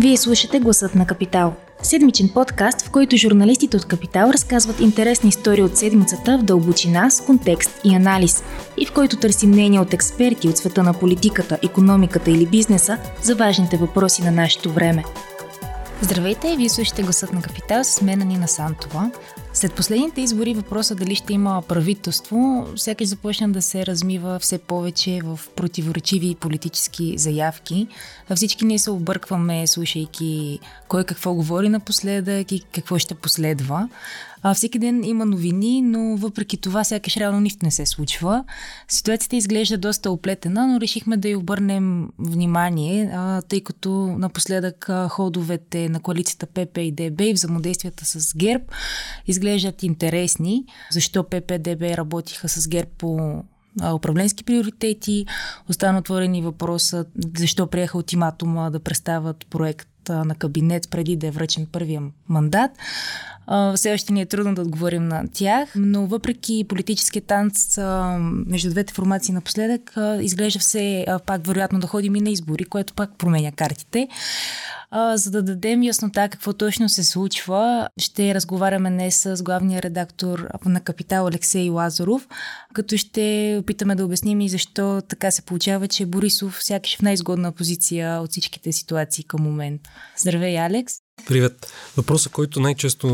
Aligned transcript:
Вие 0.00 0.16
слушате 0.16 0.60
Гласът 0.60 0.94
на 0.94 1.06
Капитал. 1.06 1.54
Седмичен 1.82 2.28
подкаст, 2.28 2.82
в 2.82 2.90
който 2.90 3.16
журналистите 3.16 3.76
от 3.76 3.84
Капитал 3.84 4.30
разказват 4.30 4.80
интересни 4.80 5.28
истории 5.28 5.62
от 5.62 5.76
седмицата 5.76 6.38
в 6.38 6.42
дълбочина, 6.42 7.10
с 7.10 7.20
контекст 7.20 7.80
и 7.84 7.94
анализ, 7.94 8.44
и 8.76 8.86
в 8.86 8.92
който 8.92 9.16
търсим 9.16 9.50
мнения 9.50 9.82
от 9.82 9.94
експерти 9.94 10.48
от 10.48 10.56
света 10.56 10.82
на 10.82 10.94
политиката, 10.94 11.58
економиката 11.62 12.30
или 12.30 12.46
бизнеса 12.46 12.98
за 13.22 13.34
важните 13.34 13.76
въпроси 13.76 14.22
на 14.22 14.30
нашето 14.30 14.72
време. 14.72 15.04
Здравейте, 16.00 16.56
вие 16.56 16.68
слушате 16.68 17.02
Гласът 17.02 17.32
на 17.32 17.42
Капитал 17.42 17.84
с 17.84 18.02
мен 18.02 18.18
Нина 18.18 18.48
Сантова. 18.48 19.10
След 19.52 19.74
последните 19.74 20.20
избори 20.20 20.54
въпроса 20.54 20.94
дали 20.94 21.14
ще 21.14 21.32
има 21.32 21.62
правителство, 21.68 22.66
всеки 22.76 23.04
започна 23.04 23.48
да 23.48 23.62
се 23.62 23.86
размива 23.86 24.38
все 24.38 24.58
повече 24.58 25.20
в 25.24 25.40
противоречиви 25.56 26.34
политически 26.34 27.18
заявки. 27.18 27.86
Всички 28.34 28.64
ние 28.64 28.78
се 28.78 28.90
объркваме, 28.90 29.66
слушайки 29.66 30.58
кой 30.88 31.04
какво 31.04 31.34
говори 31.34 31.68
напоследък 31.68 32.52
и 32.52 32.60
какво 32.72 32.98
ще 32.98 33.14
последва. 33.14 33.88
А, 34.42 34.54
всеки 34.54 34.78
ден 34.78 35.04
има 35.04 35.26
новини, 35.26 35.82
но 35.82 36.16
въпреки 36.16 36.56
това 36.56 36.84
сякаш 36.84 37.16
реално 37.16 37.40
нищо 37.40 37.58
не 37.62 37.70
се 37.70 37.86
случва. 37.86 38.44
Ситуацията 38.88 39.36
изглежда 39.36 39.78
доста 39.78 40.10
оплетена, 40.10 40.66
но 40.66 40.80
решихме 40.80 41.16
да 41.16 41.28
й 41.28 41.36
обърнем 41.36 42.08
внимание, 42.18 43.10
тъй 43.48 43.60
като 43.60 43.90
напоследък 44.18 44.90
ходовете 45.08 45.88
на 45.88 46.00
коалицията 46.00 46.46
ПП 46.46 46.78
и 46.78 46.92
ДБ 46.92 47.20
и 47.20 47.32
взаимодействията 47.32 48.04
с 48.04 48.36
ГЕРБ 48.36 48.64
изглеждат 49.38 49.82
интересни. 49.82 50.64
Защо 50.90 51.24
ПП 51.24 51.50
и 51.50 51.58
ДБ 51.58 51.82
работиха 51.82 52.48
с 52.48 52.68
ГЕРБ 52.68 52.90
по 52.98 53.42
управленски 53.94 54.44
приоритети. 54.44 55.26
Остана 55.68 55.98
отворени 55.98 56.42
въпроса 56.42 57.06
защо 57.36 57.66
приеха 57.66 57.98
ултиматума 57.98 58.70
да 58.70 58.80
представят 58.80 59.46
проект 59.50 59.88
на 60.08 60.34
кабинет 60.34 60.90
преди 60.90 61.16
да 61.16 61.26
е 61.26 61.30
връчен 61.30 61.66
първия 61.72 62.02
мандат. 62.28 62.70
Все 63.74 63.92
още 63.92 64.12
ни 64.12 64.20
е 64.20 64.26
трудно 64.26 64.54
да 64.54 64.62
отговорим 64.62 65.08
на 65.08 65.24
тях, 65.32 65.72
но 65.76 66.06
въпреки 66.06 66.64
политическия 66.68 67.22
танц 67.22 67.78
между 68.46 68.70
двете 68.70 68.94
формации 68.94 69.34
напоследък, 69.34 69.94
изглежда 70.20 70.58
все 70.58 71.06
пак 71.26 71.46
вероятно 71.46 71.80
да 71.80 71.86
ходим 71.86 72.16
и 72.16 72.20
на 72.20 72.30
избори, 72.30 72.64
което 72.64 72.94
пак 72.94 73.18
променя 73.18 73.52
картите. 73.52 74.08
За 75.14 75.30
да 75.30 75.42
дадем 75.42 75.82
яснота 75.82 76.28
какво 76.28 76.52
точно 76.52 76.88
се 76.88 77.04
случва, 77.04 77.88
ще 77.98 78.34
разговаряме 78.34 78.90
днес 78.90 79.16
с 79.16 79.42
главния 79.42 79.82
редактор 79.82 80.48
на 80.64 80.80
Капитал 80.80 81.26
Алексей 81.26 81.70
Лазаров, 81.70 82.28
като 82.74 82.96
ще 82.96 83.58
опитаме 83.62 83.94
да 83.94 84.04
обясним 84.04 84.40
и 84.40 84.48
защо 84.48 85.02
така 85.08 85.30
се 85.30 85.42
получава, 85.42 85.88
че 85.88 86.06
Борисов 86.06 86.64
сякаш 86.64 86.96
в 86.96 87.02
най-изгодна 87.02 87.52
позиция 87.52 88.20
от 88.20 88.30
всичките 88.30 88.72
ситуации 88.72 89.24
към 89.24 89.42
момент. 89.42 89.80
Здравей, 90.16 90.58
Алекс! 90.58 90.94
Привет. 91.26 91.72
Въпросът, 91.96 92.32
който 92.32 92.60
най-често 92.60 93.08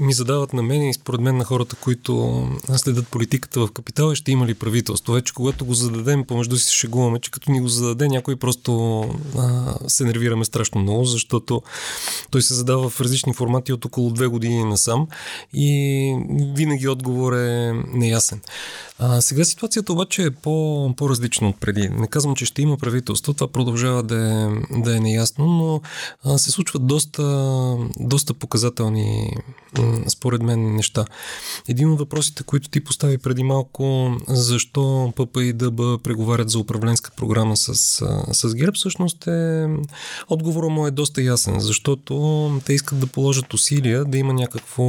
ми 0.00 0.12
задават 0.12 0.52
на 0.52 0.62
мен 0.62 0.82
и 0.82 0.94
според 0.94 1.20
мен 1.20 1.36
на 1.36 1.44
хората, 1.44 1.76
които 1.76 2.44
следят 2.76 3.08
политиката 3.08 3.60
в 3.60 3.72
капитал 3.72 4.12
е 4.12 4.14
ще 4.14 4.32
има 4.32 4.46
ли 4.46 4.54
правителство. 4.54 5.12
Вече 5.12 5.34
когато 5.34 5.64
го 5.64 5.74
зададем, 5.74 6.24
помежду 6.24 6.56
си 6.56 6.76
шегуваме, 6.76 7.20
че 7.20 7.30
като 7.30 7.50
ни 7.50 7.60
го 7.60 7.68
зададе 7.68 8.08
някой 8.08 8.36
просто 8.36 9.00
а, 9.38 9.74
се 9.88 10.04
нервираме 10.04 10.44
страшно 10.44 10.80
много, 10.80 11.04
защото 11.04 11.62
той 12.30 12.42
се 12.42 12.54
задава 12.54 12.88
в 12.88 13.00
различни 13.00 13.34
формати 13.34 13.72
от 13.72 13.84
около 13.84 14.10
две 14.10 14.26
години 14.26 14.64
насам 14.64 15.06
и 15.54 16.16
винаги 16.56 16.88
отговор 16.88 17.32
е 17.32 17.72
неясен. 17.92 18.40
А, 18.98 19.20
сега 19.20 19.44
ситуацията 19.44 19.92
обаче 19.92 20.22
е 20.22 20.30
по, 20.30 20.94
по-различна 20.96 21.48
от 21.48 21.60
преди. 21.60 21.88
Не 21.88 22.06
казвам, 22.06 22.36
че 22.36 22.46
ще 22.46 22.62
има 22.62 22.76
правителство, 22.76 23.34
това 23.34 23.48
продължава 23.48 24.02
да 24.02 24.16
е, 24.16 24.78
да 24.80 24.96
е 24.96 25.00
неясно, 25.00 25.46
но 25.46 25.80
а, 26.24 26.38
се 26.38 26.50
случват 26.50 26.86
доста, 26.86 27.23
доста 28.00 28.34
показателни, 28.34 29.36
според 30.08 30.42
мен, 30.42 30.74
неща. 30.74 31.04
Един 31.68 31.90
от 31.90 31.98
въпросите, 31.98 32.42
които 32.42 32.68
ти 32.68 32.84
постави 32.84 33.18
преди 33.18 33.42
малко, 33.42 34.12
защо 34.28 35.12
ПП 35.16 35.36
и 35.36 35.52
ДБ 35.52 36.02
преговарят 36.02 36.50
за 36.50 36.58
управленска 36.58 37.10
програма 37.16 37.56
с, 37.56 37.74
с 38.32 38.54
ГЕРБ, 38.54 38.72
всъщност 38.74 39.26
е, 39.26 39.68
отговорът 40.28 40.70
му 40.70 40.86
е 40.86 40.90
доста 40.90 41.22
ясен, 41.22 41.60
защото 41.60 42.60
те 42.64 42.72
искат 42.72 42.98
да 42.98 43.06
положат 43.06 43.54
усилия 43.54 44.04
да 44.04 44.18
има 44.18 44.32
някакво, 44.32 44.84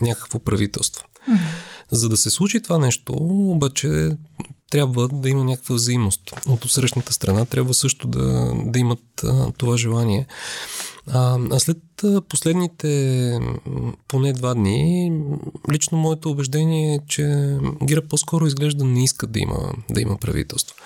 някакво 0.00 0.38
правителство. 0.38 1.04
Mm-hmm. 1.30 1.38
За 1.90 2.08
да 2.08 2.16
се 2.16 2.30
случи 2.30 2.62
това 2.62 2.78
нещо, 2.78 3.12
обаче 3.20 4.10
трябва 4.70 5.08
да 5.08 5.28
има 5.28 5.44
някаква 5.44 5.74
взаимност. 5.74 6.20
От 6.48 6.70
срещната 6.70 7.12
страна 7.12 7.44
трябва 7.44 7.74
също 7.74 8.08
да, 8.08 8.52
да 8.64 8.78
имат 8.78 9.24
а, 9.24 9.52
това 9.52 9.76
желание. 9.76 10.26
А, 11.06 11.38
а 11.50 11.60
след 11.60 11.78
последните 12.28 13.38
поне 14.08 14.32
два 14.32 14.54
дни, 14.54 15.12
лично 15.72 15.98
моето 15.98 16.30
убеждение 16.30 16.94
е, 16.94 17.00
че 17.08 17.56
Гира 17.84 18.02
по-скоро 18.02 18.46
изглежда 18.46 18.84
не 18.84 19.04
иска 19.04 19.26
да 19.26 19.38
има, 19.38 19.72
да 19.90 20.00
има 20.00 20.16
правителство. 20.16 20.76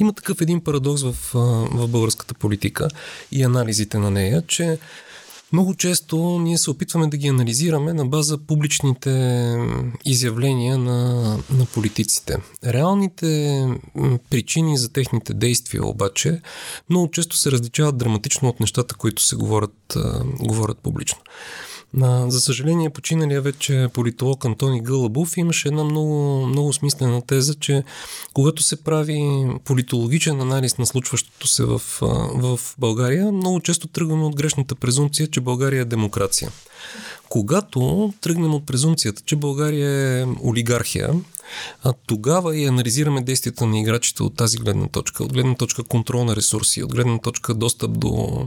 Има 0.00 0.12
такъв 0.12 0.40
един 0.40 0.60
парадокс 0.60 1.02
в, 1.02 1.16
в 1.72 1.88
българската 1.88 2.34
политика 2.34 2.88
и 3.32 3.42
анализите 3.42 3.98
на 3.98 4.10
нея, 4.10 4.42
че 4.46 4.78
много 5.52 5.74
често 5.74 6.38
ние 6.38 6.58
се 6.58 6.70
опитваме 6.70 7.06
да 7.06 7.16
ги 7.16 7.28
анализираме 7.28 7.92
на 7.92 8.06
база 8.06 8.38
публичните 8.38 9.10
изявления 10.04 10.78
на, 10.78 11.22
на 11.50 11.66
политиците. 11.74 12.36
Реалните 12.64 13.66
причини 14.30 14.78
за 14.78 14.92
техните 14.92 15.34
действия 15.34 15.86
обаче 15.86 16.40
много 16.90 17.10
често 17.10 17.36
се 17.36 17.52
различават 17.52 17.98
драматично 17.98 18.48
от 18.48 18.60
нещата, 18.60 18.94
които 18.94 19.22
се 19.22 19.36
говорят, 19.36 19.96
говорят 20.40 20.78
публично. 20.78 21.18
На, 21.94 22.30
за 22.30 22.40
съжаление, 22.40 22.90
починалия 22.90 23.42
вече 23.42 23.88
политолог 23.92 24.44
Антони 24.44 24.82
Гълъбов 24.82 25.36
имаше 25.36 25.68
една 25.68 25.84
много, 25.84 26.46
много 26.46 26.72
смислена 26.72 27.22
теза, 27.22 27.54
че 27.54 27.84
когато 28.34 28.62
се 28.62 28.84
прави 28.84 29.46
политологичен 29.64 30.40
анализ 30.40 30.78
на 30.78 30.86
случващото 30.86 31.46
се 31.46 31.64
в, 31.64 31.82
в 32.34 32.60
България, 32.78 33.32
много 33.32 33.60
често 33.60 33.88
тръгваме 33.88 34.24
от 34.24 34.36
грешната 34.36 34.74
презумпция, 34.74 35.26
че 35.26 35.40
България 35.40 35.80
е 35.82 35.84
демокрация. 35.84 36.50
Когато 37.28 38.12
тръгнем 38.20 38.54
от 38.54 38.66
презумцията, 38.66 39.22
че 39.26 39.36
България 39.36 40.20
е 40.20 40.26
олигархия, 40.44 41.10
а 41.82 41.92
тогава 42.06 42.56
и 42.56 42.64
анализираме 42.64 43.20
действията 43.20 43.66
на 43.66 43.78
играчите 43.78 44.22
от 44.22 44.36
тази 44.36 44.58
гледна 44.58 44.88
точка, 44.88 45.24
от 45.24 45.32
гледна 45.32 45.54
точка 45.54 45.82
контрол 45.82 46.24
на 46.24 46.36
ресурси, 46.36 46.82
от 46.82 46.94
гледна 46.94 47.18
точка 47.18 47.54
достъп 47.54 47.98
до, 47.98 48.46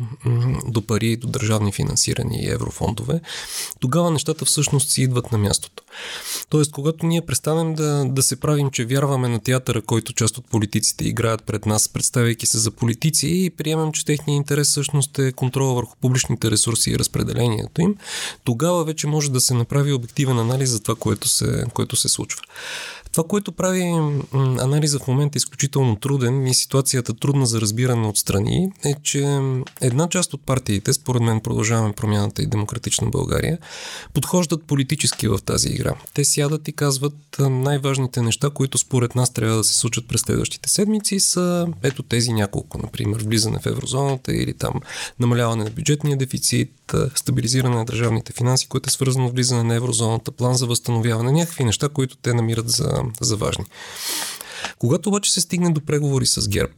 до 0.68 0.82
пари, 0.82 1.18
до 1.18 1.28
държавни 1.28 1.72
финансирани 1.72 2.44
и 2.44 2.50
еврофондове, 2.50 3.22
тогава 3.80 4.12
нещата 4.12 4.46
всъщност 4.46 4.90
си 4.90 5.02
идват 5.02 5.32
на 5.32 5.38
мястото. 5.38 5.84
Тоест, 6.50 6.72
когато 6.72 7.06
ние 7.06 7.26
престанем 7.26 7.74
да, 7.74 8.06
да 8.06 8.24
се 8.24 8.40
правим, 8.40 8.72
че 8.72 8.86
вярваме 8.86 9.28
на 9.28 9.40
театъра, 9.40 9.82
който 9.82 10.14
част 10.14 10.38
от 10.38 10.46
политиците 10.46 11.08
играят 11.08 11.44
пред 11.44 11.66
нас, 11.66 11.90
представяйки 11.90 12.46
се 12.46 12.58
за 12.58 12.72
политици 12.72 13.28
и 13.28 13.50
приемем, 13.50 13.92
че 13.92 14.06
техният 14.06 14.38
интерес 14.38 14.70
всъщност 14.70 15.20
е 15.20 15.32
контрола 15.32 15.74
върху 15.74 15.96
публичните 16.02 16.52
ресурси 16.52 16.92
и 16.92 17.00
разпределението 17.00 17.82
им, 17.82 17.96
тогава 18.44 18.84
вече 18.84 19.08
може 19.08 19.32
да 19.32 19.42
се 19.42 19.54
направи 19.54 19.94
обективен 19.94 20.40
анализ 20.40 20.70
за 20.70 20.80
това, 20.80 20.96
което 20.96 21.28
се, 21.30 21.66
което 21.74 21.96
се 21.96 22.10
случва. 22.10 22.42
Това, 23.12 23.28
което 23.28 23.52
прави 23.52 23.82
анализа 24.60 25.00
в 25.00 25.08
момента 25.08 25.38
изключително 25.38 25.96
труден 25.96 26.48
и 26.48 26.54
ситуацията 26.54 27.14
трудна 27.14 27.46
за 27.46 27.62
разбиране 27.62 28.08
от 28.08 28.18
страни, 28.18 28.72
е, 28.86 28.94
че 29.04 29.40
една 29.82 30.10
част 30.10 30.34
от 30.34 30.46
партиите, 30.46 30.94
според 30.94 31.22
мен 31.22 31.40
продължаваме 31.40 31.94
промяната 31.94 32.42
и 32.42 32.48
демократична 32.48 33.10
България, 33.10 33.58
подхождат 34.14 34.64
политически 34.64 35.28
в 35.28 35.40
тази 35.46 35.70
игра. 35.70 35.94
Те 36.14 36.26
сядат 36.26 36.68
и 36.68 36.72
казват 36.72 37.16
най-важните 37.40 38.22
неща, 38.22 38.50
които 38.50 38.78
според 38.78 39.16
нас 39.16 39.34
трябва 39.34 39.58
да 39.58 39.64
се 39.64 39.74
случат 39.74 40.08
през 40.08 40.22
следващите 40.22 40.70
седмици 40.70 41.20
са 41.20 41.68
ето 41.84 42.04
тези 42.04 42.34
няколко, 42.34 42.78
например, 42.78 43.24
влизане 43.24 43.60
в 43.60 43.66
еврозоната 43.66 44.34
или 44.34 44.54
там 44.54 44.74
намаляване 45.20 45.64
на 45.64 45.70
бюджетния 45.70 46.18
дефицит, 46.18 46.72
стабилизиране 47.16 47.76
на 47.76 47.86
държавните 47.86 48.34
финанси, 48.34 48.68
което 48.68 48.88
е 48.88 48.92
свързано 48.92 49.30
с 49.30 49.32
влизане 49.32 49.64
на 49.64 49.76
еврозоната, 49.76 50.32
план 50.32 50.56
за 50.56 50.66
възстановяване, 50.66 51.32
някакви 51.32 51.64
неща, 51.64 51.90
които 51.90 52.18
те 52.18 52.34
намират 52.34 52.70
за, 52.70 53.01
за 53.22 53.38
важни. 53.38 53.66
Когато 54.80 55.10
обаче 55.10 55.32
се 55.32 55.42
стигне 55.42 55.70
до 55.70 55.86
преговори 55.86 56.26
с 56.26 56.50
ГЕРБ, 56.50 56.74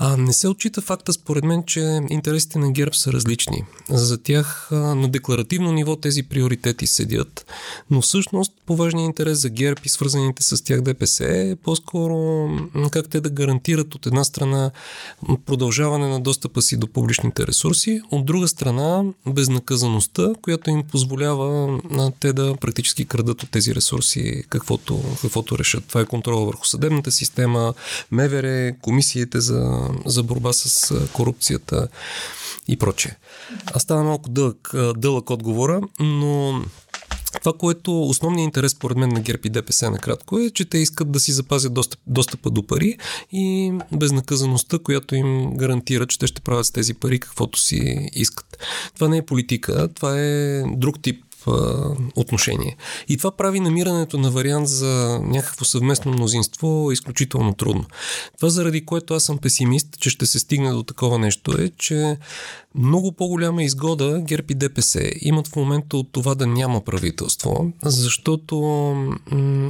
а, 0.00 0.16
не 0.16 0.32
се 0.32 0.48
отчита 0.48 0.80
факта, 0.80 1.12
според 1.12 1.44
мен, 1.44 1.62
че 1.66 2.00
интересите 2.10 2.58
на 2.58 2.72
ГЕРБ 2.72 2.94
са 2.94 3.12
различни. 3.12 3.64
За 3.88 4.22
тях 4.22 4.68
а, 4.72 4.74
на 4.74 5.08
декларативно 5.08 5.72
ниво 5.72 5.96
тези 5.96 6.22
приоритети 6.22 6.86
седят, 6.86 7.46
но 7.90 8.00
всъщност 8.00 8.52
по-важният 8.66 9.06
интерес 9.06 9.38
за 9.38 9.50
ГЕРБ 9.50 9.80
и 9.84 9.88
свързаните 9.88 10.42
с 10.42 10.64
тях 10.64 10.80
ДПС 10.80 11.24
е 11.24 11.56
по-скоро 11.56 12.48
как 12.90 13.08
те 13.08 13.20
да 13.20 13.30
гарантират 13.30 13.94
от 13.94 14.06
една 14.06 14.24
страна 14.24 14.70
продължаване 15.46 16.08
на 16.08 16.20
достъпа 16.20 16.62
си 16.62 16.76
до 16.76 16.86
публичните 16.86 17.46
ресурси, 17.46 18.00
от 18.10 18.26
друга 18.26 18.48
страна 18.48 19.04
безнаказаността, 19.26 20.32
която 20.42 20.70
им 20.70 20.82
позволява 20.82 21.80
на 21.90 22.12
те 22.20 22.32
да 22.32 22.56
практически 22.60 23.04
крадат 23.04 23.42
от 23.42 23.50
тези 23.50 23.74
ресурси 23.74 24.42
каквото, 24.48 25.02
каквото 25.22 25.58
решат. 25.58 25.84
Това 25.86 26.00
е 26.00 26.06
контрола 26.06 26.46
върху 26.46 26.66
съдебната 26.66 27.12
система, 27.12 27.74
МВР, 28.10 28.74
комисиите 28.82 29.40
за 29.40 29.87
за 30.06 30.22
борба 30.22 30.52
с 30.52 30.94
корупцията 31.12 31.88
и 32.68 32.76
прочее. 32.76 33.12
Аз 33.74 33.82
става 33.82 34.04
малко 34.04 34.30
дълъг, 34.30 34.74
дълъг 34.96 35.30
отговора, 35.30 35.80
но 36.00 36.62
това, 37.40 37.52
което 37.52 38.02
основният 38.02 38.44
интерес, 38.44 38.74
поред 38.74 38.96
мен, 38.96 39.08
на 39.08 39.20
ГЕРБ 39.20 39.40
и 39.44 39.50
ДПС 39.50 39.90
накратко 39.90 40.38
е, 40.38 40.50
че 40.50 40.64
те 40.64 40.78
искат 40.78 41.12
да 41.12 41.20
си 41.20 41.32
запазят 41.32 41.74
достъп, 41.74 42.00
достъпа 42.06 42.50
до 42.50 42.66
пари 42.66 42.96
и 43.32 43.72
безнаказаността, 43.92 44.78
която 44.78 45.14
им 45.14 45.52
гарантира, 45.56 46.06
че 46.06 46.18
те 46.18 46.26
ще 46.26 46.40
правят 46.40 46.66
с 46.66 46.70
тези 46.70 46.94
пари 46.94 47.20
каквото 47.20 47.60
си 47.60 48.08
искат. 48.12 48.58
Това 48.94 49.08
не 49.08 49.16
е 49.16 49.26
политика, 49.26 49.88
това 49.94 50.20
е 50.20 50.62
друг 50.66 51.02
тип 51.02 51.24
отношение. 52.16 52.76
И 53.08 53.16
това 53.16 53.30
прави 53.30 53.60
намирането 53.60 54.18
на 54.18 54.30
вариант 54.30 54.68
за 54.68 55.20
някакво 55.22 55.64
съвместно 55.64 56.12
мнозинство 56.12 56.92
изключително 56.92 57.54
трудно. 57.54 57.84
Това 58.36 58.48
заради 58.48 58.84
което 58.84 59.14
аз 59.14 59.24
съм 59.24 59.38
песимист, 59.38 59.86
че 60.00 60.10
ще 60.10 60.26
се 60.26 60.38
стигне 60.38 60.70
до 60.70 60.82
такова 60.82 61.18
нещо 61.18 61.52
е, 61.58 61.70
че 61.78 62.16
много 62.78 63.12
по-голяма 63.12 63.62
изгода 63.62 64.20
ГЕРБ 64.20 64.46
и 64.48 64.54
ДПС 64.54 65.10
имат 65.20 65.48
в 65.48 65.56
момента 65.56 65.96
от 65.96 66.08
това 66.12 66.34
да 66.34 66.46
няма 66.46 66.80
правителство, 66.80 67.72
защото 67.82 68.58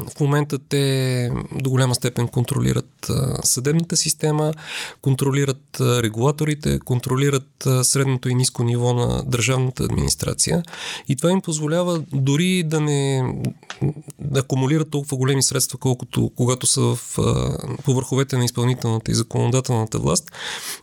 в 0.08 0.20
момента 0.20 0.58
те 0.58 1.31
до 1.55 1.70
голяма 1.70 1.94
степен 1.94 2.28
контролират 2.28 3.10
съдебната 3.44 3.96
система, 3.96 4.52
контролират 5.02 5.81
регулаторите, 5.81 6.78
контролират 6.78 7.69
средното 7.82 8.28
и 8.28 8.34
ниско 8.34 8.64
ниво 8.64 8.94
на 8.94 9.22
държавната 9.26 9.84
администрация. 9.84 10.62
И 11.08 11.16
това 11.16 11.31
им 11.31 11.40
позволява 11.40 12.05
дори 12.12 12.62
да 12.62 12.81
не 12.81 13.22
да 14.19 14.40
акумулират 14.40 14.90
толкова 14.90 15.16
големи 15.16 15.43
средства, 15.43 15.78
колкото 15.78 16.31
когато 16.37 16.66
са 16.66 16.81
в, 16.81 17.19
по 17.84 17.94
върховете 17.94 18.37
на 18.37 18.44
изпълнителната 18.44 19.10
и 19.10 19.14
законодателната 19.14 19.99
власт, 19.99 20.32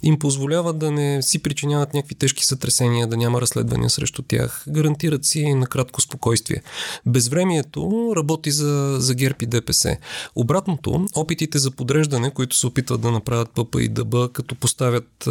им 0.04 0.20
позволява 0.20 0.74
да 0.74 0.92
не 0.92 1.22
си 1.22 1.40
причиняват 1.40 1.94
някакви 1.94 2.15
някакви 2.16 2.20
тежки 2.20 2.46
сътресения, 2.46 3.08
да 3.08 3.18
няма 3.18 3.42
разследвания 3.42 3.90
срещу 3.90 4.22
тях. 4.22 4.64
Гарантират 4.68 5.26
си 5.26 5.54
на 5.54 5.68
кратко 5.68 6.02
спокойствие. 6.02 6.62
Безвремието 7.06 8.14
работи 8.16 8.52
за, 8.52 8.96
за 9.00 9.14
ГЕРБ 9.14 9.36
и 9.42 9.46
ДПС. 9.46 9.98
Обратното, 10.36 11.06
опитите 11.16 11.60
за 11.60 11.72
подреждане, 11.72 12.32
които 12.32 12.56
се 12.56 12.68
опитват 12.68 13.02
да 13.02 13.12
направят 13.12 13.50
ПП 13.50 13.76
и 13.80 13.90
ДБ, 13.90 14.16
като 14.34 14.56
поставят 14.56 15.30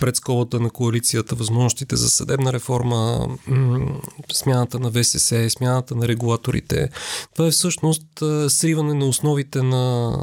пред 0.00 0.16
сколата 0.16 0.60
на 0.60 0.70
коалицията 0.70 1.34
възможностите 1.34 1.96
за 1.96 2.10
съдебна 2.10 2.52
реформа, 2.52 3.28
смяната 4.32 4.78
на 4.78 4.90
ВСС, 4.90 5.50
смяната 5.50 5.94
на 5.94 6.08
регулаторите, 6.08 6.88
това 7.34 7.48
е 7.48 7.50
всъщност 7.50 8.06
сриване 8.48 8.94
на 8.94 9.06
основите 9.06 9.62
на 9.62 10.16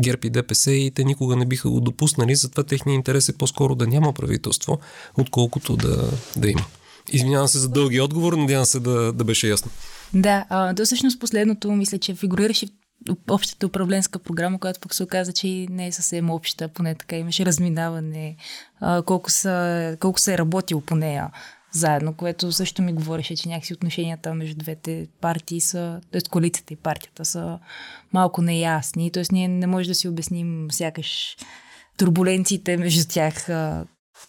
ГЕРБ 0.00 0.20
и 0.24 0.30
ДПС 0.30 0.72
и 0.72 0.90
те 0.90 1.04
никога 1.04 1.36
не 1.36 1.46
биха 1.46 1.70
го 1.70 1.80
допуснали, 1.80 2.34
затова 2.34 2.62
техният 2.62 2.96
интерес 2.96 3.28
е 3.28 3.36
по-скоро 3.36 3.74
да 3.74 3.86
няма 3.86 4.12
правителство, 4.12 4.78
отколкото 5.18 5.76
да, 5.76 6.10
да 6.36 6.48
има. 6.48 6.64
Извинявам 7.12 7.48
се 7.48 7.58
за 7.58 7.68
дълги 7.68 8.00
отговор, 8.00 8.32
надявам 8.32 8.66
се 8.66 8.80
да, 8.80 9.12
да 9.12 9.24
беше 9.24 9.48
ясно. 9.48 9.70
Да, 10.14 10.44
а, 10.48 10.72
да 10.72 10.84
всъщност 10.84 11.20
последното 11.20 11.72
мисля, 11.72 11.98
че 11.98 12.14
фигурираше 12.14 12.66
в 13.08 13.16
общата 13.30 13.66
управленска 13.66 14.18
програма, 14.18 14.58
която 14.58 14.80
пък 14.80 14.94
се 14.94 15.02
оказа, 15.02 15.32
че 15.32 15.66
не 15.70 15.86
е 15.86 15.92
съвсем 15.92 16.30
обща, 16.30 16.68
поне 16.68 16.94
така 16.94 17.16
имаше 17.16 17.46
разминаване, 17.46 18.36
а, 18.80 19.02
колко, 19.02 19.30
са, 19.30 19.96
колко 20.00 20.20
се 20.20 20.34
е 20.34 20.38
работил 20.38 20.80
по 20.80 20.94
нея 20.94 21.30
заедно, 21.72 22.14
което 22.14 22.52
също 22.52 22.82
ми 22.82 22.92
говореше, 22.92 23.36
че 23.36 23.48
някакси 23.48 23.74
отношенията 23.74 24.34
между 24.34 24.56
двете 24.56 25.06
партии 25.20 25.60
са, 25.60 26.00
т.е. 26.12 26.20
коалицията 26.20 26.72
и 26.74 26.76
партията 26.76 27.24
са 27.24 27.58
малко 28.12 28.42
неясни, 28.42 29.10
т.е. 29.10 29.22
ние 29.32 29.48
не 29.48 29.66
можем 29.66 29.90
да 29.90 29.94
си 29.94 30.08
обясним 30.08 30.66
сякаш 30.70 31.36
турбуленциите 31.98 32.76
между 32.76 33.08
тях 33.08 33.48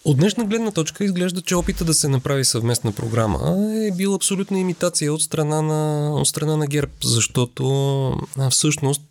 от 0.06 0.18
днешна 0.18 0.46
гледна 0.46 0.72
точка 0.72 1.04
изглежда, 1.06 1.42
че 1.42 1.56
опита 1.56 1.86
да 1.86 1.94
се 1.94 2.08
направи 2.08 2.46
съвместна 2.46 2.92
програма 2.92 3.58
е 3.88 3.92
бил 3.92 4.16
абсолютна 4.16 4.60
имитация 4.60 5.14
от 5.14 5.22
страна 5.22 5.62
на, 5.62 6.12
от 6.14 6.28
страна 6.28 6.58
на 6.58 6.68
ГЕРБ, 6.68 6.92
защото 7.04 8.16
всъщност 8.50 9.02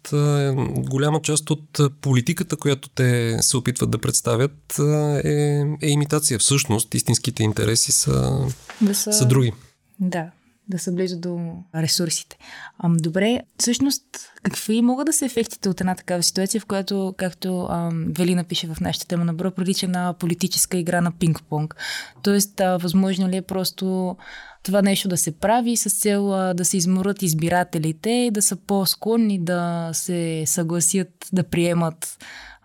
голяма 0.69 1.23
част 1.23 1.51
от 1.51 1.81
политиката, 2.01 2.57
която 2.57 2.89
те 2.89 3.39
се 3.41 3.57
опитват 3.57 3.91
да 3.91 3.99
представят 3.99 4.79
е, 5.25 5.65
е 5.83 5.89
имитация. 5.89 6.39
Всъщност 6.39 6.95
истинските 6.95 7.43
интереси 7.43 7.93
са, 7.93 8.47
да 8.81 8.95
са... 8.95 9.13
са 9.13 9.27
други. 9.27 9.53
Да, 10.01 10.31
да 10.69 10.79
са 10.79 10.93
близо 10.93 11.21
до 11.21 11.39
ресурсите. 11.75 12.39
Ам, 12.85 12.97
добре, 12.97 13.41
всъщност, 13.59 14.05
какви 14.43 14.83
могат 14.83 15.07
да 15.07 15.13
са 15.13 15.25
ефектите 15.25 15.69
от 15.69 15.81
една 15.81 15.95
такава 15.95 16.23
ситуация, 16.23 16.61
в 16.61 16.67
която, 16.67 17.15
както 17.17 17.67
ам, 17.71 18.07
Велина 18.09 18.45
пише 18.45 18.67
в 18.67 18.81
нашата 18.81 19.07
тема 19.07 19.25
на 19.25 19.35
бро, 19.35 19.51
прилича 19.51 19.89
на 19.89 20.13
политическа 20.13 20.77
игра 20.77 21.01
на 21.01 21.13
пинг-понг? 21.13 21.77
Тоест, 22.23 22.61
а, 22.61 22.77
възможно 22.77 23.29
ли 23.29 23.37
е 23.37 23.43
просто 23.43 24.17
това 24.63 24.83
нещо 24.83 25.09
да 25.09 25.17
се 25.17 25.39
прави 25.39 25.77
с 25.77 26.01
цел 26.01 26.35
а, 26.35 26.55
да 26.55 26.65
се 26.65 26.77
изморят 26.77 27.23
избирателите 27.23 28.11
и 28.11 28.31
да 28.31 28.43
са 28.43 28.57
по-склонни 28.57 29.45
да 29.45 29.91
се 29.93 30.45
съгласят 30.47 31.09
да 31.33 31.45
приемат 31.45 32.19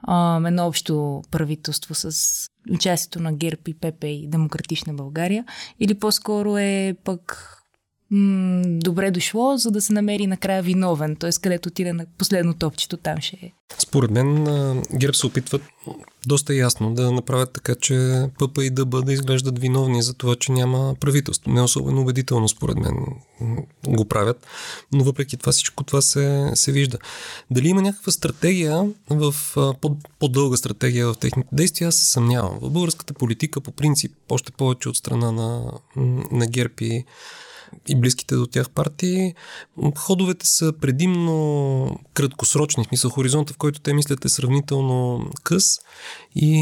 а, 0.03 0.41
едно 0.47 0.67
общо 0.67 1.21
правителство 1.31 1.95
с 1.95 2.13
участието 2.71 3.19
на 3.19 3.33
ГЕРБ 3.33 3.61
и 3.67 3.73
ПП 3.73 4.03
и 4.03 4.27
Демократична 4.27 4.93
България, 4.93 5.45
или 5.79 5.93
по-скоро 5.93 6.57
е 6.57 6.95
пък 7.03 7.49
м- 8.13 8.61
добре 8.65 9.11
дошло, 9.11 9.57
за 9.57 9.71
да 9.71 9.81
се 9.81 9.93
намери 9.93 10.27
накрая 10.27 10.63
виновен, 10.63 11.15
т.е. 11.15 11.29
където 11.41 11.69
отиде 11.69 11.93
на 11.93 12.05
последно 12.17 12.53
топчето, 12.53 12.97
там 12.97 13.21
ще 13.21 13.35
е. 13.35 13.51
Според 13.79 14.11
мен 14.11 14.43
ГЕРБ 14.93 15.13
се 15.13 15.27
опитват 15.27 15.61
доста 16.27 16.55
ясно 16.55 16.93
да 16.93 17.11
направят 17.11 17.53
така, 17.53 17.75
че 17.75 18.25
ПП 18.39 18.57
и 18.57 18.69
ДБ 18.69 19.05
да 19.05 19.13
изглеждат 19.13 19.59
виновни 19.59 20.01
за 20.01 20.13
това, 20.13 20.35
че 20.35 20.51
няма 20.51 20.95
правителство. 20.99 21.51
Не 21.51 21.61
особено 21.61 22.01
убедително, 22.01 22.49
според 22.49 22.77
мен, 22.77 22.95
го 23.87 24.05
правят, 24.05 24.47
но 24.91 25.03
въпреки 25.03 25.37
това 25.37 25.51
всичко 25.51 25.83
това 25.83 26.01
се, 26.01 26.51
се 26.55 26.71
вижда. 26.71 26.97
Дали 27.51 27.67
има 27.67 27.81
някаква 27.81 28.11
стратегия, 28.11 28.89
в, 29.09 29.35
по, 29.81 29.97
по-дълга 30.19 30.57
стратегия 30.57 31.07
в 31.07 31.17
техните 31.17 31.49
действия, 31.51 31.87
аз 31.87 31.95
се 31.95 32.11
съмнявам. 32.11 32.59
В 32.61 32.69
българската 32.69 33.13
политика, 33.13 33.61
по 33.61 33.71
принцип, 33.71 34.11
още 34.29 34.51
повече 34.51 34.89
от 34.89 34.97
страна 34.97 35.31
на, 35.31 35.71
на 36.31 36.47
ГЕРБ 36.47 36.73
и 36.81 37.05
и 37.87 37.95
близките 37.95 38.35
до 38.35 38.47
тях 38.47 38.69
партии, 38.69 39.33
ходовете 39.97 40.47
са 40.47 40.73
предимно 40.81 41.99
краткосрочни, 42.13 42.83
в 42.83 42.87
смисъл 42.87 43.11
хоризонта, 43.11 43.53
в 43.53 43.57
който 43.57 43.79
те 43.79 43.93
мислят 43.93 44.25
е 44.25 44.29
сравнително 44.29 45.29
къс 45.43 45.79
и 46.35 46.59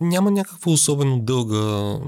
няма 0.00 0.30
някаква 0.30 0.72
особено 0.72 1.20
дълга 1.20 1.98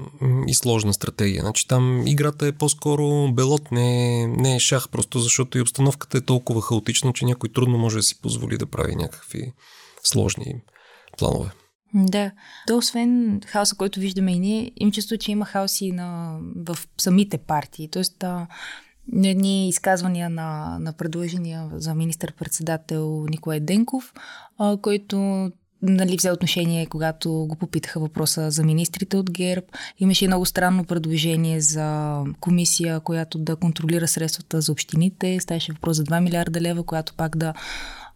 и 0.47 0.55
сложна 0.55 0.95
стратегия. 0.95 1.41
Значи 1.41 1.69
там 1.69 2.07
играта 2.07 2.47
е 2.47 2.53
по-скоро 2.53 3.33
белот, 3.33 3.73
не, 3.73 4.27
не 4.27 4.57
е 4.57 4.61
шах, 4.61 4.89
просто 4.89 5.19
защото 5.19 5.59
и 5.59 5.63
обстановката 5.63 6.19
е 6.19 6.21
толкова 6.21 6.63
хаотична, 6.63 7.13
че 7.13 7.25
някой 7.25 7.49
трудно 7.49 7.79
може 7.79 7.97
да 7.97 8.03
си 8.03 8.21
позволи 8.21 8.59
да 8.59 8.67
прави 8.67 8.97
някакви 8.97 9.53
сложни 10.05 10.55
планове. 11.19 11.51
Да. 11.95 12.31
То 12.67 12.77
освен 12.77 13.41
хаоса, 13.47 13.77
който 13.77 14.01
виждаме 14.01 14.33
и 14.33 14.39
ние, 14.39 14.73
им 14.77 14.93
чувство, 14.93 15.17
че 15.17 15.31
има 15.31 15.45
хаоси 15.45 15.93
на, 15.93 16.39
в 16.57 16.79
самите 16.99 17.39
партии. 17.39 17.89
Тоест, 17.89 18.25
а, 18.25 18.47
едни 19.25 19.69
изказвания 19.69 20.31
на, 20.31 20.79
на 20.81 20.93
предложения 20.93 21.71
за 21.75 21.95
министър-председател 21.95 23.27
Николай 23.31 23.61
Денков, 23.61 24.13
а, 24.59 24.77
който 24.77 25.51
нали, 25.83 26.17
взе 26.17 26.33
отношение, 26.33 26.87
когато 26.87 27.31
го 27.31 27.57
попитаха 27.57 28.01
въпроса 28.01 28.51
за 28.51 28.65
министрите 28.65 29.17
от 29.17 29.31
ГЕРБ. 29.31 29.67
Имаше 29.99 30.27
много 30.27 30.47
странно 30.47 30.85
предложение 30.85 31.61
за 31.61 32.21
комисия, 32.41 33.01
която 33.01 33.39
да 33.39 33.57
контролира 33.57 34.09
средствата 34.09 34.61
за 34.61 34.73
общините. 34.73 35.41
Ставаше 35.41 35.73
въпрос 35.73 35.97
за 35.97 36.05
2 36.05 36.21
милиарда 36.21 36.61
лева, 36.61 36.83
която 36.83 37.15
пак 37.15 37.37
да 37.37 37.55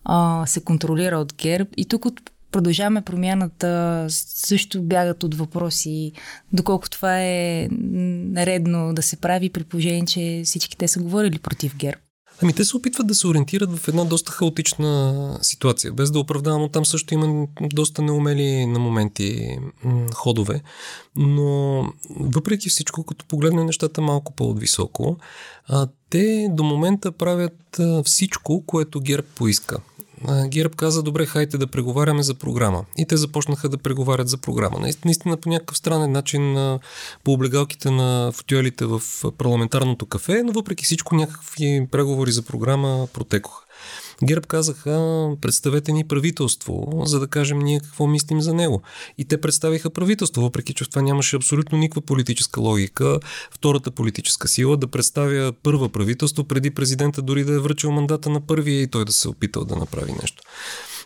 а, 0.04 0.46
се 0.46 0.64
контролира 0.64 1.18
от 1.18 1.34
ГЕРБ. 1.34 1.70
И 1.76 1.84
тук 1.84 2.04
от 2.04 2.31
продължаваме 2.52 3.02
промяната, 3.02 4.06
също 4.10 4.82
бягат 4.82 5.22
от 5.22 5.34
въпроси, 5.34 6.12
доколко 6.52 6.90
това 6.90 7.20
е 7.20 7.68
наредно 7.70 8.94
да 8.94 9.02
се 9.02 9.16
прави, 9.16 9.50
при 9.50 9.64
положение, 9.64 10.04
че 10.04 10.42
всички 10.44 10.76
те 10.76 10.88
са 10.88 11.00
говорили 11.00 11.38
против 11.38 11.76
ГЕРБ. 11.76 12.00
Ами 12.42 12.52
те 12.52 12.64
се 12.64 12.76
опитват 12.76 13.06
да 13.06 13.14
се 13.14 13.26
ориентират 13.26 13.76
в 13.76 13.88
една 13.88 14.04
доста 14.04 14.32
хаотична 14.32 15.38
ситуация, 15.42 15.92
без 15.92 16.10
да 16.10 16.18
оправдавам, 16.18 16.70
там 16.72 16.86
също 16.86 17.14
има 17.14 17.46
доста 17.60 18.02
неумели 18.02 18.66
на 18.66 18.78
моменти 18.78 19.58
ходове, 20.14 20.62
но 21.16 21.84
въпреки 22.10 22.68
всичко, 22.68 23.04
като 23.04 23.24
погледнем 23.24 23.66
нещата 23.66 24.00
малко 24.00 24.32
по-отвисоко, 24.32 25.16
те 26.10 26.48
до 26.50 26.62
момента 26.64 27.12
правят 27.12 27.80
всичко, 28.04 28.66
което 28.66 29.00
ГЕРБ 29.00 29.26
поиска. 29.34 29.78
ГЕРБ 30.48 30.74
каза, 30.76 31.02
добре, 31.02 31.26
хайде 31.26 31.58
да 31.58 31.66
преговаряме 31.66 32.22
за 32.22 32.34
програма. 32.34 32.84
И 32.98 33.06
те 33.06 33.16
започнаха 33.16 33.68
да 33.68 33.78
преговарят 33.78 34.28
за 34.28 34.38
програма. 34.38 34.78
Наистина 35.04 35.36
по 35.36 35.48
някакъв 35.48 35.76
странен 35.76 36.12
начин 36.12 36.78
по 37.24 37.32
облегалките 37.32 37.90
на 37.90 38.32
футюелите 38.32 38.86
в 38.86 39.02
парламентарното 39.38 40.06
кафе, 40.06 40.42
но 40.42 40.52
въпреки 40.52 40.84
всичко 40.84 41.14
някакви 41.14 41.86
преговори 41.90 42.32
за 42.32 42.42
програма 42.42 43.08
протекоха. 43.12 43.64
ГЕРБ 44.24 44.46
казаха, 44.46 45.28
представете 45.40 45.92
ни 45.92 46.04
правителство, 46.04 47.02
за 47.04 47.20
да 47.20 47.26
кажем 47.26 47.58
ние 47.58 47.80
какво 47.80 48.06
мислим 48.06 48.40
за 48.40 48.54
него. 48.54 48.82
И 49.18 49.24
те 49.24 49.40
представиха 49.40 49.90
правителство, 49.90 50.42
въпреки 50.42 50.74
че 50.74 50.84
в 50.84 50.88
това 50.88 51.02
нямаше 51.02 51.36
абсолютно 51.36 51.78
никаква 51.78 52.02
политическа 52.02 52.60
логика. 52.60 53.20
Втората 53.50 53.90
политическа 53.90 54.48
сила 54.48 54.76
да 54.76 54.86
представя 54.86 55.52
първа 55.62 55.88
правителство 55.88 56.44
преди 56.44 56.70
президента 56.70 57.22
дори 57.22 57.44
да 57.44 57.52
е 57.54 57.58
връчил 57.58 57.90
мандата 57.90 58.30
на 58.30 58.40
първия 58.40 58.82
и 58.82 58.86
той 58.86 59.04
да 59.04 59.12
се 59.12 59.28
е 59.28 59.30
опитал 59.30 59.64
да 59.64 59.76
направи 59.76 60.12
нещо. 60.22 60.42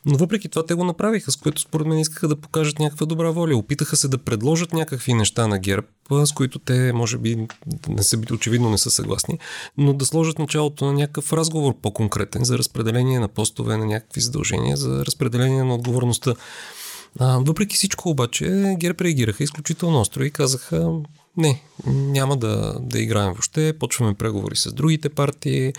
Но 0.06 0.16
въпреки 0.16 0.48
това 0.48 0.66
те 0.66 0.74
го 0.74 0.84
направиха, 0.84 1.32
с 1.32 1.36
което 1.36 1.60
според 1.60 1.86
мен 1.86 1.98
искаха 1.98 2.28
да 2.28 2.36
покажат 2.36 2.78
някаква 2.78 3.06
добра 3.06 3.30
воля. 3.30 3.56
Опитаха 3.56 3.96
се 3.96 4.08
да 4.08 4.18
предложат 4.18 4.72
някакви 4.72 5.14
неща 5.14 5.46
на 5.46 5.58
ГЕРБ, 5.58 5.86
с 6.10 6.32
които 6.32 6.58
те, 6.58 6.92
може 6.92 7.18
би, 7.18 7.46
не 7.88 8.02
са, 8.02 8.18
очевидно 8.32 8.70
не 8.70 8.78
са 8.78 8.90
съгласни, 8.90 9.38
но 9.78 9.92
да 9.92 10.04
сложат 10.04 10.38
началото 10.38 10.84
на 10.84 10.92
някакъв 10.92 11.32
разговор 11.32 11.74
по-конкретен 11.82 12.44
за 12.44 12.58
разпределение 12.58 13.20
на 13.20 13.28
постове, 13.28 13.76
на 13.76 13.86
някакви 13.86 14.20
задължения, 14.20 14.76
за 14.76 15.04
разпределение 15.06 15.64
на 15.64 15.74
отговорността. 15.74 16.34
А, 17.18 17.38
въпреки 17.38 17.76
всичко 17.76 18.10
обаче 18.10 18.74
ГЕРБ 18.78 19.04
реагираха 19.04 19.44
изключително 19.44 20.00
остро 20.00 20.24
и 20.24 20.30
казаха 20.30 20.92
не, 21.36 21.62
няма 21.86 22.36
да, 22.36 22.76
да 22.80 23.00
играем 23.00 23.32
въобще. 23.32 23.78
Почваме 23.78 24.14
преговори 24.14 24.56
с 24.56 24.72
другите 24.72 25.08
партии. 25.08 25.72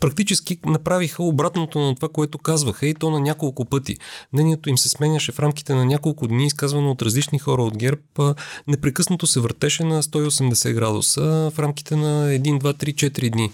Практически 0.00 0.58
направиха 0.66 1.22
обратното 1.22 1.80
на 1.80 1.94
това, 1.94 2.08
което 2.08 2.38
казваха 2.38 2.86
и 2.86 2.94
то 2.94 3.10
на 3.10 3.20
няколко 3.20 3.64
пъти. 3.64 3.96
Мнението 4.32 4.70
им 4.70 4.78
се 4.78 4.88
сменяше 4.88 5.32
в 5.32 5.38
рамките 5.38 5.74
на 5.74 5.84
няколко 5.84 6.26
дни, 6.26 6.46
изказвано 6.46 6.90
от 6.90 7.02
различни 7.02 7.38
хора 7.38 7.62
от 7.62 7.78
ГЕРБ. 7.78 8.34
Непрекъснато 8.68 9.26
се 9.26 9.40
въртеше 9.40 9.84
на 9.84 10.02
180 10.02 10.72
градуса 10.72 11.50
в 11.54 11.58
рамките 11.58 11.96
на 11.96 12.28
1, 12.28 12.60
2, 12.60 12.60
3, 12.60 13.10
4 13.10 13.30
дни. 13.30 13.52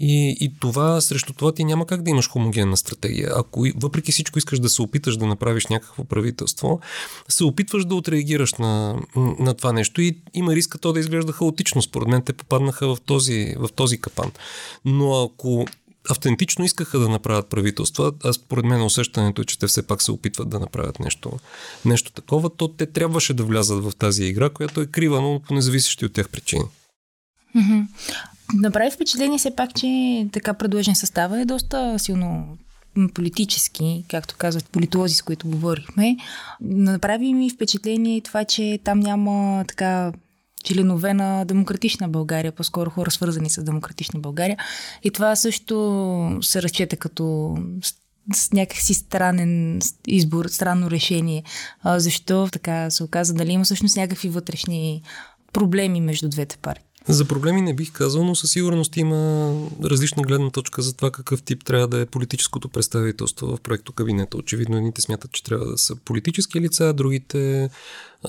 И, 0.00 0.36
и 0.40 0.52
това, 0.60 1.00
срещу 1.00 1.32
това 1.32 1.52
ти 1.52 1.64
няма 1.64 1.86
как 1.86 2.02
да 2.02 2.10
имаш 2.10 2.28
хомогенна 2.28 2.76
стратегия. 2.76 3.32
Ако 3.36 3.66
въпреки 3.76 4.12
всичко 4.12 4.38
искаш 4.38 4.58
да 4.58 4.68
се 4.68 4.82
опиташ 4.82 5.16
да 5.16 5.26
направиш 5.26 5.66
някакво 5.66 6.04
правителство, 6.04 6.80
се 7.28 7.44
опитваш 7.44 7.84
да 7.84 7.94
отреагираш 7.94 8.54
на, 8.54 8.96
на 9.16 9.54
това 9.54 9.72
нещо 9.72 10.00
и 10.00 10.18
има 10.34 10.54
риска 10.54 10.78
то 10.78 10.92
да 10.92 11.00
изглежда 11.00 11.32
хаотично. 11.32 11.82
Според 11.82 12.08
мен 12.08 12.22
те 12.22 12.32
попаднаха 12.32 12.94
в 12.94 13.00
този, 13.00 13.54
в 13.58 13.68
този 13.72 14.00
капан. 14.00 14.30
Но 14.84 15.22
ако 15.22 15.66
автентично 16.10 16.64
искаха 16.64 16.98
да 16.98 17.08
направят 17.08 17.48
правителства, 17.48 18.12
а 18.24 18.32
според 18.32 18.64
мен 18.64 18.82
усещането 18.82 19.42
е, 19.42 19.44
че 19.44 19.58
те 19.58 19.66
все 19.66 19.86
пак 19.86 20.02
се 20.02 20.12
опитват 20.12 20.48
да 20.48 20.60
направят 20.60 21.00
нещо, 21.00 21.32
нещо 21.84 22.12
такова, 22.12 22.50
то 22.56 22.68
те 22.68 22.86
трябваше 22.86 23.34
да 23.34 23.44
влязат 23.44 23.84
в 23.84 23.92
тази 23.98 24.24
игра, 24.24 24.50
която 24.50 24.80
е 24.80 24.86
крива, 24.86 25.20
но 25.20 25.40
по 25.40 25.54
независещи 25.54 26.04
от 26.04 26.12
тях 26.12 26.28
причини. 26.28 26.64
Направи 28.54 28.90
впечатление 28.90 29.38
все 29.38 29.56
пак, 29.56 29.74
че 29.74 30.26
така 30.32 30.54
предложен 30.54 30.94
състава 30.94 31.40
е 31.40 31.44
доста 31.44 31.98
силно 31.98 32.58
политически, 33.14 34.04
както 34.08 34.34
казват 34.38 34.70
политолози, 34.70 35.14
с 35.14 35.22
които 35.22 35.48
говорихме. 35.48 36.16
Направи 36.60 37.34
ми 37.34 37.50
впечатление 37.50 38.20
това, 38.20 38.44
че 38.44 38.78
там 38.84 39.00
няма 39.00 39.64
така 39.68 40.12
членове 40.64 41.14
на 41.14 41.44
Демократична 41.44 42.08
България, 42.08 42.52
по-скоро 42.52 42.90
хора 42.90 43.10
свързани 43.10 43.50
с 43.50 43.64
Демократична 43.64 44.20
България. 44.20 44.56
И 45.02 45.10
това 45.10 45.36
също 45.36 46.38
се 46.42 46.62
разчете 46.62 46.96
като 46.96 47.56
с 48.34 48.52
някакси 48.52 48.94
странен 48.94 49.80
избор, 50.06 50.46
странно 50.46 50.90
решение. 50.90 51.42
А, 51.82 52.00
защо 52.00 52.48
така 52.52 52.90
се 52.90 53.04
оказа? 53.04 53.34
Дали 53.34 53.52
има 53.52 53.64
всъщност 53.64 53.96
някакви 53.96 54.28
вътрешни 54.28 55.02
проблеми 55.52 56.00
между 56.00 56.28
двете 56.28 56.56
партии? 56.56 56.89
За 57.08 57.24
проблеми 57.24 57.62
не 57.62 57.74
бих 57.74 57.92
казал, 57.92 58.24
но 58.24 58.34
със 58.34 58.50
сигурност 58.50 58.96
има 58.96 59.52
различна 59.84 60.22
гледна 60.22 60.50
точка 60.50 60.82
за 60.82 60.92
това 60.92 61.10
какъв 61.10 61.42
тип 61.42 61.64
трябва 61.64 61.88
да 61.88 62.00
е 62.00 62.06
политическото 62.06 62.68
представителство 62.68 63.46
в 63.46 63.60
проекто 63.60 63.92
кабинета. 63.92 64.36
Очевидно, 64.36 64.76
едните 64.76 65.02
смятат, 65.02 65.32
че 65.32 65.44
трябва 65.44 65.66
да 65.66 65.78
са 65.78 65.96
политически 65.96 66.60
лица, 66.60 66.88
а 66.88 66.92
другите 66.92 67.70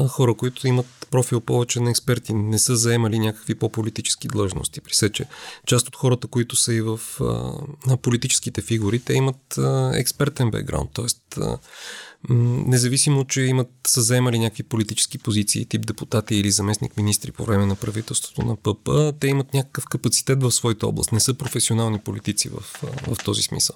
хора, 0.08 0.34
които 0.34 0.68
имат 0.68 0.86
профил 1.12 1.42
повече 1.42 1.80
на 1.80 1.90
експерти, 1.90 2.34
не 2.34 2.60
са 2.60 2.76
заемали 2.76 3.20
някакви 3.20 3.56
по-политически 3.56 4.28
длъжности. 4.28 4.82
Присече, 4.82 5.26
част 5.66 5.88
от 5.88 5.96
хората, 5.96 6.28
които 6.28 6.56
са 6.56 6.74
и 6.74 6.82
в 6.82 7.00
а, 7.88 7.98
политическите 7.98 8.62
фигури, 8.62 9.00
те 9.00 9.14
имат 9.14 9.58
експертен 9.94 10.52
бекграунд, 10.52 10.92
т.е. 10.94 11.06
независимо, 12.30 13.26
че 13.26 13.42
имат 13.42 13.70
са 13.88 14.02
заемали 14.02 14.40
някакви 14.40 14.64
политически 14.64 15.18
позиции, 15.18 15.66
тип 15.66 15.88
депутати 15.88 16.36
или 16.36 16.52
заместник 16.52 16.98
министри 16.98 17.32
по 17.32 17.46
време 17.46 17.66
на 17.66 17.76
правителството 17.76 18.42
на 18.42 18.56
ПП, 18.56 18.90
те 19.20 19.28
имат 19.28 19.54
някакъв 19.54 19.86
капацитет 19.86 20.44
в 20.44 20.52
своята 20.52 20.88
област, 20.88 21.12
не 21.12 21.20
са 21.20 21.34
професионални 21.34 22.00
политици 22.00 22.50
в, 22.50 22.60
в 23.08 23.24
този 23.26 23.42
смисъл. 23.42 23.76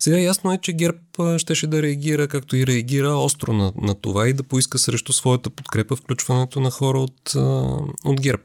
Сега 0.00 0.18
ясно 0.18 0.52
е, 0.52 0.58
че 0.58 0.72
ГЕРБ 0.72 1.38
щеше 1.38 1.66
да 1.66 1.82
реагира, 1.82 2.28
както 2.28 2.56
и 2.56 2.66
реагира 2.66 3.08
остро 3.08 3.52
на, 3.52 3.72
на 3.76 3.94
това 3.94 4.28
и 4.28 4.32
да 4.32 4.42
поиска 4.42 4.78
срещу 4.78 5.12
своята 5.12 5.50
подкрепа 5.50 5.96
включването 5.96 6.60
на 6.60 6.70
хора 6.70 6.98
от, 6.98 7.34
от 8.04 8.20
ГЕРБ. 8.20 8.42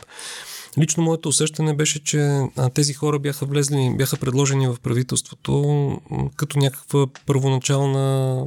Лично 0.78 1.04
моето 1.04 1.30
усещане 1.30 1.74
беше, 1.74 2.04
че 2.04 2.42
тези 2.74 2.94
хора 2.94 3.20
бяха 3.20 3.46
влезли, 3.46 3.94
бяха 3.98 4.18
предложени 4.18 4.68
в 4.68 4.78
правителството 4.84 6.02
като 6.36 6.60
някаква 6.60 7.08
първоначална 7.26 8.46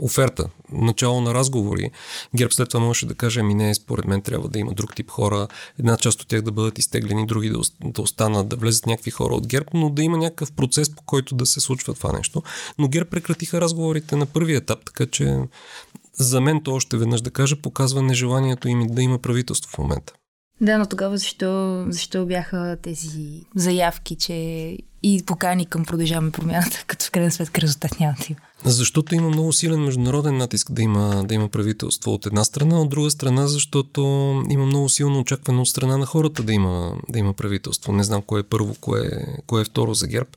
оферта, 0.00 0.44
начало 0.72 1.20
на 1.20 1.34
разговори. 1.34 1.90
ГЕРБ 2.36 2.52
след 2.52 2.68
това 2.68 2.84
можеше 2.84 3.06
да 3.06 3.14
каже, 3.14 3.40
ами 3.40 3.54
не, 3.54 3.74
според 3.74 4.04
мен 4.04 4.22
трябва 4.22 4.48
да 4.48 4.58
има 4.58 4.74
друг 4.74 4.94
тип 4.94 5.10
хора, 5.10 5.48
една 5.78 5.96
част 5.96 6.22
от 6.22 6.28
тях 6.28 6.42
да 6.42 6.52
бъдат 6.52 6.78
изтеглени, 6.78 7.26
други 7.26 7.50
да, 7.50 7.58
да 7.84 8.02
останат, 8.02 8.48
да 8.48 8.56
влезат 8.56 8.86
някакви 8.86 9.10
хора 9.10 9.34
от 9.34 9.46
ГЕРБ, 9.46 9.70
но 9.74 9.90
да 9.90 10.02
има 10.02 10.18
някакъв 10.18 10.52
процес, 10.52 10.94
по 10.94 11.02
който 11.02 11.34
да 11.34 11.46
се 11.46 11.60
случва 11.60 11.94
това 11.94 12.12
нещо. 12.12 12.42
Но 12.78 12.88
ГЕРБ 12.88 13.10
прекратиха 13.10 13.60
разговорите 13.60 14.16
на 14.16 14.26
първи 14.26 14.54
етап, 14.54 14.78
така 14.84 15.06
че 15.06 15.38
за 16.14 16.40
мен 16.40 16.62
то 16.62 16.72
още 16.72 16.96
веднъж 16.96 17.20
да 17.20 17.30
кажа, 17.30 17.56
показва 17.56 18.02
нежеланието 18.02 18.68
им 18.68 18.86
да 18.86 19.02
има 19.02 19.18
правителство 19.18 19.70
в 19.70 19.78
момента. 19.78 20.12
Да, 20.60 20.78
но 20.78 20.86
тогава 20.86 21.18
защо, 21.18 21.84
защо 21.88 22.26
бяха 22.26 22.76
тези 22.82 23.40
заявки, 23.54 24.16
че 24.16 24.34
и 25.02 25.22
покани 25.26 25.66
към 25.66 25.84
продължаваме 25.84 26.30
промяната, 26.30 26.84
като 26.86 27.06
в 27.06 27.10
крайна 27.10 27.30
сметка 27.30 27.60
резултат 27.60 28.00
няма 28.00 28.14
да 28.18 28.26
има? 28.30 28.40
Защото 28.64 29.14
има 29.14 29.28
много 29.28 29.52
силен 29.52 29.80
международен 29.80 30.36
натиск 30.36 30.72
да 30.72 30.82
има, 30.82 31.24
да 31.28 31.34
има 31.34 31.48
правителство 31.48 32.12
от 32.14 32.26
една 32.26 32.44
страна, 32.44 32.80
от 32.80 32.88
друга 32.88 33.10
страна, 33.10 33.46
защото 33.46 34.00
има 34.50 34.66
много 34.66 34.88
силно 34.88 35.20
очакване 35.20 35.60
от 35.60 35.68
страна 35.68 35.96
на 35.96 36.06
хората 36.06 36.42
да 36.42 36.52
има, 36.52 36.96
да 37.08 37.18
има 37.18 37.32
правителство. 37.32 37.92
Не 37.92 38.04
знам 38.04 38.22
кое 38.22 38.40
е 38.40 38.42
първо, 38.42 38.74
кое 38.80 39.10
кое 39.46 39.62
е 39.62 39.64
второ 39.64 39.94
за 39.94 40.06
ГЕРБ, 40.06 40.28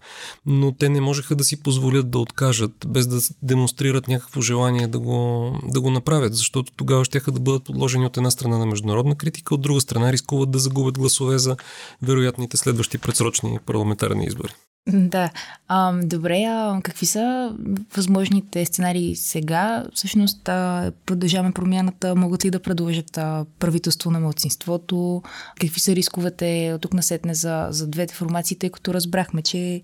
но 0.46 0.72
те 0.72 0.90
не 0.90 1.02
можеха 1.02 1.36
да 1.36 1.44
си 1.44 1.64
позволят 1.64 2.12
да 2.12 2.20
откажат, 2.20 2.72
без 2.88 3.08
да 3.08 3.20
демонстрират 3.42 4.08
някакво 4.08 4.42
желание 4.42 4.88
да 4.88 5.00
го, 5.00 5.52
да 5.64 5.82
го 5.82 5.90
направят, 5.90 6.36
защото 6.36 6.72
тогава 6.76 7.06
ще 7.06 7.20
да 7.20 7.40
бъдат 7.40 7.64
подложени 7.64 8.06
от 8.06 8.18
една 8.18 8.32
страна 8.32 8.58
на 8.58 8.66
международна 8.66 9.16
критика, 9.16 9.56
от 9.56 9.62
друга 9.62 9.82
страна 9.82 10.12
рискуват 10.12 10.52
да 10.52 10.60
загубят 10.60 10.98
гласове 10.98 11.38
за 11.38 11.56
вероятните 12.02 12.58
следващи 12.58 12.98
предсрочни 12.98 13.60
парламентарни 13.66 14.26
избори. 14.26 14.54
Да. 14.94 15.32
А, 15.68 15.94
добре, 16.04 16.44
а 16.48 16.80
какви 16.84 17.06
са 17.06 17.56
възможните 17.96 18.66
сценарии 18.66 19.16
сега? 19.16 19.86
Всъщност, 19.94 20.50
а, 20.50 20.92
продължаваме 21.06 21.54
промяната, 21.54 22.16
могат 22.16 22.46
ли 22.46 22.50
да 22.50 22.60
продължат 22.60 23.18
а, 23.18 23.46
правителство 23.60 24.12
на 24.12 24.20
младсинството? 24.20 25.22
Какви 25.60 25.80
са 25.80 25.96
рисковете 25.96 26.72
от 26.76 26.82
тук 26.82 26.94
насетне 26.94 27.34
за, 27.34 27.68
за 27.70 27.88
двете 27.88 28.14
формации, 28.14 28.58
тъй 28.58 28.70
като 28.70 28.94
разбрахме, 28.94 29.42
че 29.42 29.82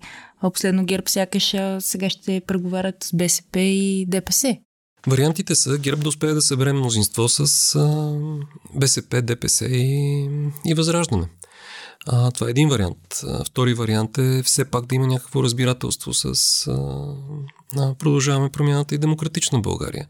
последно 0.52 0.84
ГЕРБ 0.84 1.08
сякаш 1.08 1.54
сега 1.78 2.10
ще 2.10 2.42
преговарят 2.46 3.04
с 3.04 3.16
БСП 3.16 3.60
и 3.60 4.06
ДПС? 4.08 4.56
Вариантите 5.06 5.54
са 5.54 5.78
ГЕРБ 5.78 6.02
да 6.02 6.08
успее 6.08 6.32
да 6.32 6.42
събере 6.42 6.72
мнозинство 6.72 7.28
с 7.28 7.74
а, 7.74 8.14
БСП, 8.74 9.22
ДПС 9.22 9.64
и, 9.64 10.28
и 10.66 10.74
Възраждане. 10.74 11.28
А, 12.06 12.30
това 12.30 12.46
е 12.46 12.50
един 12.50 12.68
вариант. 12.68 13.20
Втори 13.46 13.74
вариант 13.74 14.18
е 14.18 14.42
все 14.42 14.64
пак 14.64 14.86
да 14.86 14.94
има 14.94 15.06
някакво 15.06 15.42
разбирателство 15.42 16.14
с 16.14 16.66
а, 16.66 17.94
продължаваме 17.94 18.48
промяната 18.48 18.94
и 18.94 18.98
демократична 18.98 19.60
България 19.60 20.08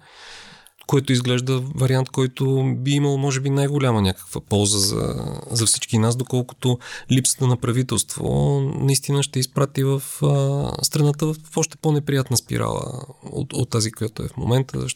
което 0.86 1.12
изглежда 1.12 1.60
вариант, 1.74 2.10
който 2.10 2.74
би 2.76 2.90
имал, 2.90 3.16
може 3.16 3.40
би, 3.40 3.50
най-голяма 3.50 4.02
някаква 4.02 4.40
полза 4.40 4.78
за, 4.78 5.14
за 5.50 5.66
всички 5.66 5.98
нас, 5.98 6.16
доколкото 6.16 6.78
липсата 7.12 7.46
на 7.46 7.56
правителство 7.56 8.60
наистина 8.80 9.22
ще 9.22 9.38
изпрати 9.38 9.84
в 9.84 10.02
а, 10.22 10.84
страната 10.84 11.26
в 11.26 11.36
още 11.56 11.76
по-неприятна 11.76 12.36
спирала 12.36 13.02
от, 13.22 13.52
от 13.52 13.70
тази, 13.70 13.92
която 13.92 14.22
е 14.22 14.28
в 14.28 14.36
момента. 14.36 14.86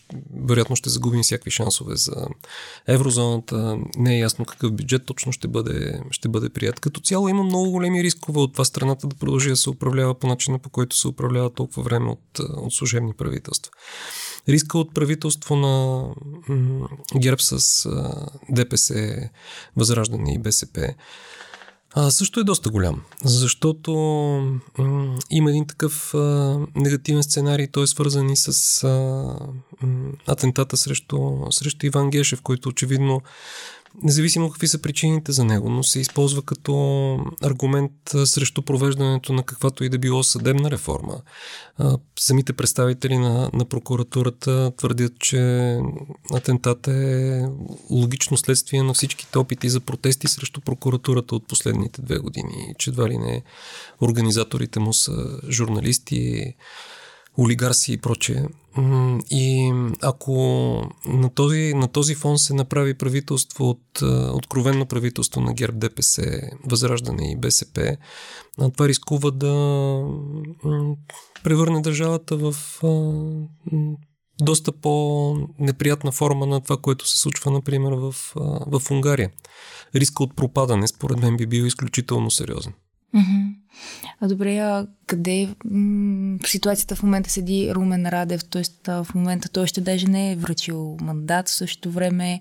Вероятно 0.49 0.77
ще 0.77 0.91
загубим 0.91 1.23
всякакви 1.23 1.51
шансове 1.51 1.97
за 1.97 2.27
еврозоната. 2.87 3.79
Не 3.97 4.15
е 4.15 4.19
ясно 4.19 4.45
какъв 4.45 4.73
бюджет 4.73 5.07
точно 5.07 5.33
ще 5.33 5.49
бъде, 5.49 6.01
ще 6.11 6.29
бъде 6.29 6.49
прият. 6.49 6.81
Като 6.81 7.01
цяло 7.01 7.29
има 7.29 7.43
много 7.43 7.71
големи 7.71 8.03
рискове 8.03 8.41
от 8.41 8.53
това 8.53 8.65
страната 8.65 9.07
да 9.07 9.17
продължи 9.17 9.49
да 9.49 9.57
се 9.57 9.71
управлява 9.71 10.15
по 10.15 10.27
начина, 10.27 10.59
по 10.59 10.71
който 10.71 10.97
се 10.97 11.09
управлява 11.09 11.51
толкова 11.51 11.83
време 11.83 12.11
от, 12.11 12.39
от 12.39 12.73
служебни 12.73 13.13
правителства 13.13 13.73
риска 14.49 14.79
от 14.79 14.95
правителство 14.95 15.57
на 15.57 16.05
ГЕРБ 17.17 17.43
с 17.43 17.89
ДПС, 18.51 19.17
Възраждане 19.77 20.35
и 20.35 20.39
БСП 20.39 20.95
а, 21.99 22.11
също 22.11 22.41
е 22.41 22.45
доста 22.45 22.71
голям, 22.71 23.03
защото 23.25 23.93
м- 24.79 25.19
има 25.31 25.51
един 25.51 25.67
такъв 25.67 26.15
а, 26.15 26.59
негативен 26.75 27.23
сценарий, 27.23 27.67
той 27.67 27.85
е 27.85 27.87
свързан 27.87 28.31
и 28.31 28.37
с 28.37 28.85
а, 28.85 28.89
м- 29.83 30.13
атентата 30.27 30.77
срещу, 30.77 31.19
срещу 31.51 31.87
Иван 31.87 32.11
Гешев, 32.11 32.43
който 32.43 32.69
очевидно 32.69 33.23
независимо 34.03 34.51
какви 34.51 34.69
са 34.69 34.83
причините 34.83 35.33
за 35.33 35.45
него, 35.45 35.71
но 35.71 35.83
се 35.83 36.01
използва 36.01 36.43
като 36.43 36.75
аргумент 37.43 37.93
срещу 38.25 38.63
провеждането 38.63 39.33
на 39.33 39.43
каквато 39.43 39.85
и 39.85 39.89
да 39.89 39.99
било 39.99 40.23
съдебна 40.23 40.71
реформа. 40.71 41.21
Самите 42.19 42.53
представители 42.53 43.19
на, 43.19 43.51
на 43.53 43.65
прокуратурата 43.65 44.73
твърдят, 44.77 45.13
че 45.19 45.79
атентат 46.35 46.89
е 46.89 47.43
логично 47.91 48.37
следствие 48.37 48.83
на 48.83 48.95
всичките 48.95 49.39
опити 49.39 49.69
за 49.69 49.81
протести 49.81 50.29
срещу 50.29 50.61
прокуратурата 50.61 51.35
от 51.35 51.49
последните 51.49 52.03
две 52.03 52.19
години, 52.19 52.75
че 52.79 52.91
едва 52.91 53.09
ли 53.09 53.19
не 53.19 53.43
организаторите 54.01 54.81
му 54.81 54.93
са 54.93 55.41
журналисти, 55.51 56.55
олигарси 57.39 57.93
и 57.93 57.97
прочее. 57.97 58.45
И 59.31 59.73
ако 60.03 60.33
на 61.07 61.31
този, 61.31 61.73
на 61.75 61.89
този 61.89 62.15
фон 62.15 62.39
се 62.39 62.55
направи 62.55 62.95
правителство 62.95 63.71
от 63.71 64.03
откровенно 64.33 64.87
правителство 64.87 65.41
на 65.41 65.55
ГЕРБ, 65.55 65.79
ДПС, 65.79 66.41
Възраждане 66.65 67.31
и 67.31 67.37
БСП, 67.37 67.97
това 68.73 68.89
рискува 68.89 69.31
да 69.31 69.53
превърне 71.45 71.81
държавата 71.81 72.37
в 72.37 72.55
доста 74.41 74.73
по-неприятна 74.73 76.13
форма 76.13 76.47
на 76.47 76.61
това, 76.61 76.77
което 76.77 77.09
се 77.09 77.19
случва, 77.19 77.51
например, 77.51 77.93
в, 77.93 78.15
в 78.67 78.91
Унгария. 78.91 79.31
Риска 79.95 80.23
от 80.23 80.37
пропадане, 80.37 80.89
според 80.89 81.19
мен, 81.19 81.37
би 81.37 81.47
бил 81.47 81.65
изключително 81.65 82.31
сериозен. 82.31 82.73
Mm-hmm. 83.15 83.55
А 84.21 84.29
добре, 84.29 84.59
а 84.59 84.87
къде 85.07 85.49
м- 85.65 86.39
в 86.43 86.49
ситуацията 86.49 86.97
в 86.97 87.03
момента 87.03 87.31
седи 87.31 87.75
Румен 87.75 88.07
Радев, 88.07 88.45
т.е. 88.45 88.63
в 88.91 89.07
момента 89.15 89.49
той 89.49 89.67
ще 89.67 89.81
даже 89.81 90.07
не 90.07 90.33
е 90.33 90.37
връчил 90.37 90.97
мандат, 91.01 91.49
в 91.49 91.55
същото 91.55 91.91
време 91.91 92.41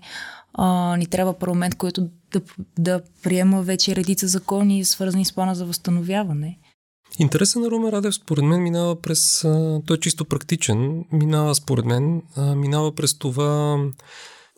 а, 0.54 0.96
ни 0.96 1.06
трябва 1.06 1.38
парламент, 1.38 1.74
който 1.74 2.08
да, 2.32 2.40
да 2.78 3.00
приема 3.22 3.62
вече 3.62 3.96
редица 3.96 4.28
закони, 4.28 4.84
свързани 4.84 5.24
с 5.24 5.32
плана 5.32 5.54
за 5.54 5.64
възстановяване. 5.64 6.58
Интересът 7.18 7.62
на 7.62 7.70
Румен 7.70 7.90
Радев 7.90 8.14
според 8.14 8.44
мен 8.44 8.62
минава 8.62 9.00
през... 9.00 9.40
Той 9.86 9.96
е 9.96 10.00
чисто 10.00 10.24
практичен. 10.24 11.04
Минава 11.12 11.54
според 11.54 11.84
мен, 11.84 12.22
минава 12.36 12.94
през 12.94 13.18
това... 13.18 13.78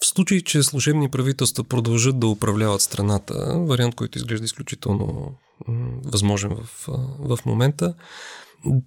В 0.03 0.07
случай, 0.07 0.41
че 0.41 0.63
служебни 0.63 1.09
правителства 1.09 1.65
продължат 1.65 2.21
да 2.21 2.27
управляват 2.27 2.81
страната, 2.81 3.59
вариант, 3.59 3.95
който 3.95 4.19
изглежда 4.19 4.45
изключително 4.45 5.33
възможен 6.05 6.57
в, 6.57 6.89
в 7.19 7.39
момента. 7.47 7.95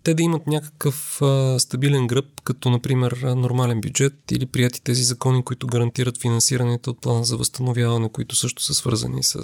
Те 0.03 0.13
да 0.13 0.23
имат 0.23 0.47
някакъв 0.47 1.21
стабилен 1.57 2.07
гръб, 2.07 2.41
като 2.43 2.69
например 2.69 3.11
нормален 3.11 3.81
бюджет 3.81 4.31
или 4.31 4.45
прияти 4.45 4.83
тези 4.83 5.03
закони, 5.03 5.43
които 5.43 5.67
гарантират 5.67 6.21
финансирането 6.21 6.89
от 6.89 7.01
плана 7.01 7.23
за 7.23 7.37
възстановяване, 7.37 8.11
които 8.11 8.35
също 8.35 8.63
са 8.63 8.73
свързани 8.73 9.23
с, 9.23 9.43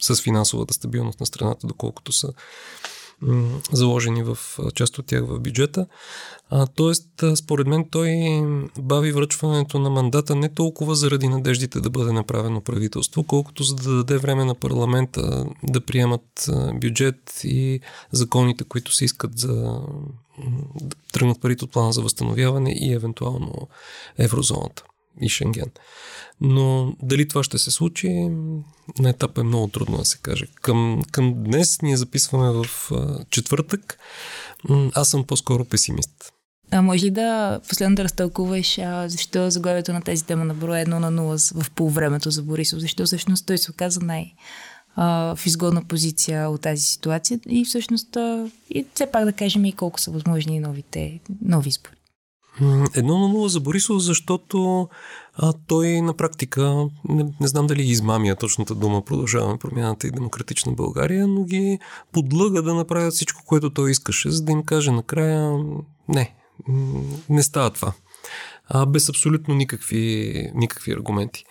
с 0.00 0.22
финансовата 0.22 0.74
стабилност 0.74 1.20
на 1.20 1.26
страната, 1.26 1.66
доколкото 1.66 2.12
са 2.12 2.32
заложени 3.72 4.22
в 4.22 4.38
част 4.74 4.98
от 4.98 5.06
тях 5.06 5.24
в 5.26 5.38
бюджета. 5.38 5.86
А, 6.50 6.66
тоест, 6.66 7.24
според 7.36 7.66
мен, 7.66 7.88
той 7.90 8.10
бави 8.78 9.12
връчването 9.12 9.78
на 9.78 9.90
мандата 9.90 10.34
не 10.34 10.48
толкова 10.48 10.94
заради 10.94 11.28
надеждите 11.28 11.80
да 11.80 11.90
бъде 11.90 12.12
направено 12.12 12.60
правителство, 12.60 13.24
колкото 13.24 13.62
за 13.62 13.74
да 13.74 13.96
даде 13.96 14.18
време 14.18 14.44
на 14.44 14.54
парламента 14.54 15.46
да 15.62 15.80
приемат 15.80 16.50
бюджет 16.74 17.40
и 17.44 17.80
законите, 18.12 18.64
които 18.64 18.92
се 18.92 19.04
искат 19.04 19.38
за 19.38 19.80
да 20.80 20.96
тръгнат 21.12 21.40
парите 21.40 21.64
от 21.64 21.72
плана 21.72 21.92
за 21.92 22.02
възстановяване 22.02 22.72
и 22.72 22.92
евентуално 22.92 23.68
еврозоната 24.18 24.84
и 25.20 25.28
Шенген. 25.28 25.70
Но 26.40 26.96
дали 27.02 27.28
това 27.28 27.44
ще 27.44 27.58
се 27.58 27.70
случи, 27.70 28.08
на 28.98 29.10
етап 29.10 29.38
е 29.38 29.42
много 29.42 29.68
трудно 29.68 29.96
да 29.96 30.04
се 30.04 30.18
каже. 30.18 30.46
Към, 30.62 31.02
към 31.12 31.34
днес 31.36 31.82
ние 31.82 31.96
записваме 31.96 32.50
в 32.50 32.92
а, 32.92 33.24
четвъртък. 33.30 33.98
Аз 34.94 35.08
съм 35.08 35.24
по-скоро 35.24 35.64
песимист. 35.64 36.32
А 36.70 36.82
може 36.82 37.06
ли 37.06 37.10
да 37.10 37.60
последно 37.68 37.96
да 37.96 38.04
разтълкуваш 38.04 38.78
а, 38.78 39.08
защо 39.08 39.50
заглавието 39.50 39.92
на 39.92 40.02
тези 40.02 40.24
тема 40.24 40.44
на 40.44 40.54
броя 40.54 40.86
1 40.86 40.88
на 40.88 41.12
0 41.12 41.62
в 41.62 41.70
полувремето 41.70 42.30
за 42.30 42.42
Борисов? 42.42 42.78
Защо 42.78 43.06
всъщност 43.06 43.46
той 43.46 43.58
се 43.58 43.70
оказа 43.70 44.00
най- 44.00 44.32
в 44.96 45.38
изгодна 45.46 45.84
позиция 45.84 46.50
от 46.50 46.60
тази 46.60 46.82
ситуация 46.82 47.40
и 47.48 47.64
всъщност 47.64 48.16
и 48.70 48.86
все 48.94 49.06
пак 49.06 49.24
да 49.24 49.32
кажем 49.32 49.64
и 49.64 49.72
колко 49.72 50.00
са 50.00 50.10
възможни 50.10 50.60
новите 50.60 51.20
нови 51.42 51.68
избори. 51.68 51.95
Едно 52.94 53.18
на 53.18 53.28
нула 53.28 53.48
за 53.48 53.60
Борисов, 53.60 54.02
защото 54.02 54.88
а, 55.34 55.52
той 55.66 56.00
на 56.00 56.14
практика, 56.14 56.88
не, 57.08 57.24
не 57.40 57.46
знам 57.46 57.66
дали 57.66 57.82
измамия 57.82 58.36
точната 58.36 58.74
дума, 58.74 59.04
продължаваме 59.04 59.58
промяната 59.58 60.06
и 60.06 60.10
демократична 60.10 60.72
България, 60.72 61.26
но 61.26 61.44
ги 61.44 61.78
подлъга 62.12 62.62
да 62.62 62.74
направят 62.74 63.14
всичко, 63.14 63.42
което 63.46 63.70
той 63.70 63.90
искаше, 63.90 64.30
за 64.30 64.44
да 64.44 64.52
им 64.52 64.62
каже 64.62 64.90
накрая 64.90 65.58
не, 66.08 66.34
не 67.28 67.42
става 67.42 67.70
това. 67.70 67.92
А, 68.68 68.86
без 68.86 69.08
абсолютно 69.08 69.54
никакви, 69.54 70.50
никакви 70.54 70.92
аргументи. 70.92 71.44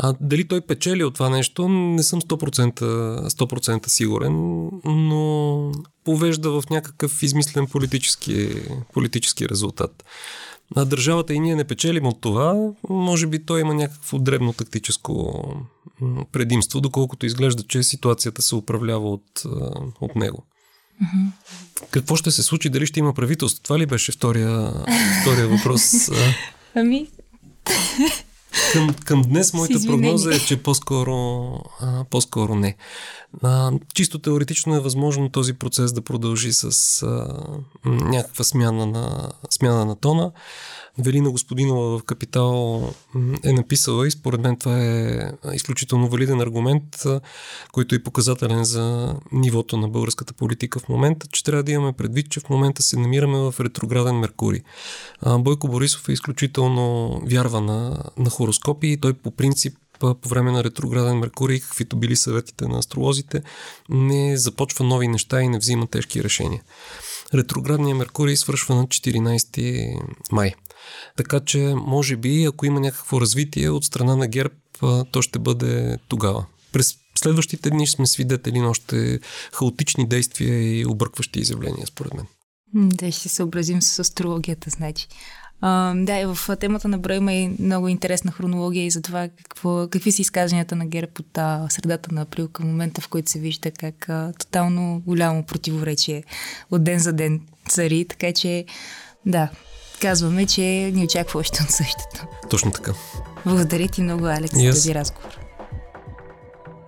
А 0.00 0.14
дали 0.20 0.48
той 0.48 0.60
печели 0.60 1.04
от 1.04 1.14
това 1.14 1.30
нещо, 1.30 1.68
не 1.68 2.02
съм 2.02 2.20
100%, 2.20 2.80
100% 3.28 3.88
сигурен, 3.88 4.68
но 4.84 5.72
повежда 6.04 6.50
в 6.50 6.70
някакъв 6.70 7.22
измислен 7.22 7.66
политически, 7.66 8.48
политически 8.92 9.48
резултат. 9.48 10.04
А 10.76 10.84
държавата 10.84 11.34
и 11.34 11.40
ние 11.40 11.56
не 11.56 11.64
печелим 11.64 12.06
от 12.06 12.20
това, 12.20 12.70
може 12.88 13.26
би 13.26 13.44
той 13.44 13.60
има 13.60 13.74
някакво 13.74 14.18
дребно 14.18 14.52
тактическо 14.52 15.44
предимство, 16.32 16.80
доколкото 16.80 17.26
изглежда, 17.26 17.62
че 17.62 17.82
ситуацията 17.82 18.42
се 18.42 18.54
управлява 18.54 19.10
от, 19.10 19.42
от 20.00 20.16
него. 20.16 20.44
Mm-hmm. 21.02 21.30
Какво 21.90 22.16
ще 22.16 22.30
се 22.30 22.42
случи? 22.42 22.68
Дали 22.68 22.86
ще 22.86 23.00
има 23.00 23.14
правителство? 23.14 23.62
Това 23.62 23.78
ли 23.78 23.86
беше 23.86 24.12
втория, 24.12 24.72
втория 25.22 25.48
въпрос? 25.48 26.10
Ами, 26.74 27.08
към, 28.72 28.94
към 29.04 29.22
днес 29.22 29.54
моята 29.54 29.78
прогноза 29.86 30.34
е, 30.34 30.38
че 30.38 30.62
по-скоро, 30.62 31.14
а, 31.80 32.04
по-скоро 32.10 32.54
не. 32.54 32.76
А, 33.42 33.72
чисто 33.94 34.18
теоретично 34.18 34.76
е 34.76 34.80
възможно 34.80 35.28
този 35.28 35.52
процес 35.52 35.92
да 35.92 36.02
продължи 36.02 36.52
с 36.52 37.02
а, 37.02 37.44
някаква 37.84 38.44
смяна 38.44 38.86
на, 38.86 39.32
смяна 39.50 39.84
на 39.84 39.96
тона. 39.96 40.32
Велина 40.98 41.30
Господинова 41.30 41.98
в 41.98 42.02
Капитал 42.02 42.82
е 43.44 43.52
написала 43.52 44.06
и 44.06 44.10
според 44.10 44.40
мен 44.40 44.56
това 44.56 44.84
е 44.84 45.32
изключително 45.54 46.08
валиден 46.08 46.40
аргумент, 46.40 47.02
който 47.72 47.94
е 47.94 48.02
показателен 48.02 48.64
за 48.64 49.14
нивото 49.32 49.76
на 49.76 49.88
българската 49.88 50.34
политика 50.34 50.78
в 50.78 50.88
момента, 50.88 51.26
че 51.32 51.44
трябва 51.44 51.62
да 51.62 51.72
имаме 51.72 51.92
предвид, 51.92 52.30
че 52.30 52.40
в 52.40 52.48
момента 52.48 52.82
се 52.82 52.98
намираме 52.98 53.38
в 53.38 53.54
ретрограден 53.60 54.18
Меркурий. 54.18 54.60
Бойко 55.26 55.68
Борисов 55.68 56.08
е 56.08 56.12
изключително 56.12 57.18
вярва 57.24 57.60
на, 57.60 58.04
на 58.18 58.30
хороскопи 58.30 58.86
и 58.86 58.96
той 58.96 59.14
по 59.14 59.30
принцип 59.30 59.74
по 59.98 60.28
време 60.28 60.52
на 60.52 60.64
ретрограден 60.64 61.18
Меркурий, 61.18 61.60
каквито 61.60 61.96
били 61.96 62.16
съветите 62.16 62.68
на 62.68 62.78
астролозите, 62.78 63.42
не 63.88 64.36
започва 64.36 64.84
нови 64.84 65.08
неща 65.08 65.42
и 65.42 65.48
не 65.48 65.58
взима 65.58 65.86
тежки 65.86 66.24
решения. 66.24 66.62
Ретроградният 67.34 67.98
Меркурий 67.98 68.36
свършва 68.36 68.74
на 68.74 68.86
14 68.86 70.00
май. 70.32 70.54
Така 71.16 71.40
че, 71.40 71.74
може 71.76 72.16
би, 72.16 72.44
ако 72.44 72.66
има 72.66 72.80
някакво 72.80 73.20
развитие 73.20 73.70
от 73.70 73.84
страна 73.84 74.16
на 74.16 74.26
ГЕРБ, 74.26 74.54
то 75.12 75.22
ще 75.22 75.38
бъде 75.38 75.98
тогава. 76.08 76.46
През 76.72 76.94
следващите 77.18 77.70
дни 77.70 77.86
сме 77.86 78.06
свидетели 78.06 78.58
на 78.58 78.68
още 78.68 79.20
хаотични 79.52 80.08
действия 80.08 80.80
и 80.80 80.86
объркващи 80.86 81.40
изявления, 81.40 81.86
според 81.86 82.14
мен. 82.14 82.26
Да, 82.74 83.12
ще 83.12 83.20
се 83.22 83.28
съобразим 83.28 83.82
с 83.82 83.98
астрологията, 83.98 84.70
значи. 84.70 85.08
А, 85.60 85.94
да, 85.96 86.18
и 86.18 86.26
в 86.26 86.56
темата 86.56 86.88
на 86.88 86.98
броя 86.98 87.16
има 87.16 87.32
и 87.32 87.56
много 87.58 87.88
интересна 87.88 88.32
хронология 88.32 88.86
и 88.86 88.90
за 88.90 89.02
това 89.02 89.28
какво, 89.42 89.88
какви 89.88 90.12
са 90.12 90.22
изказванията 90.22 90.76
на 90.76 90.86
ГЕРБ 90.86 91.12
от 91.20 91.38
а, 91.38 91.66
средата 91.70 92.14
на 92.14 92.20
април 92.20 92.48
към 92.48 92.66
момента, 92.66 93.00
в 93.00 93.08
който 93.08 93.30
се 93.30 93.38
вижда 93.38 93.70
как 93.70 94.08
а, 94.08 94.32
тотално 94.38 95.02
голямо 95.06 95.42
противоречие 95.42 96.24
от 96.70 96.84
ден 96.84 96.98
за 96.98 97.12
ден 97.12 97.40
цари, 97.68 98.04
така 98.08 98.32
че 98.32 98.64
да, 99.26 99.48
казваме, 100.00 100.46
че 100.46 100.62
ни 100.94 101.04
очаква 101.04 101.40
още 101.40 101.62
от 101.62 101.70
същото. 101.70 102.26
Точно 102.50 102.70
така. 102.70 102.92
Благодаря 103.46 103.88
ти 103.88 104.02
много, 104.02 104.26
Алекс, 104.26 104.54
yes. 104.54 104.70
за 104.70 104.76
този 104.76 104.94
разговор. 104.94 105.47